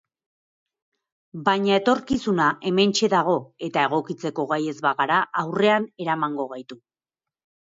Baina 1.49 1.75
etorkizuna 1.81 2.47
hementxe 2.69 3.09
dago 3.15 3.35
eta 3.67 3.83
egokitzeko 3.91 4.47
gai 4.55 4.61
ez 4.73 4.77
bagara 4.89 5.21
aurrean 5.45 5.87
eramango 6.07 6.49
gaitu. 6.57 6.81